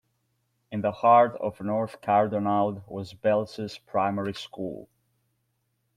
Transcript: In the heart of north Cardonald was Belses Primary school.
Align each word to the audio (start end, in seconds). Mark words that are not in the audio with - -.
In 0.71 0.81
the 0.81 0.91
heart 0.91 1.35
of 1.39 1.61
north 1.61 2.01
Cardonald 2.01 2.81
was 2.87 3.13
Belses 3.13 3.77
Primary 3.85 4.33
school. 4.33 4.89